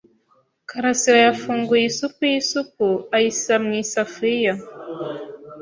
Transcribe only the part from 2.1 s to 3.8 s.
yisupu ayisiba mu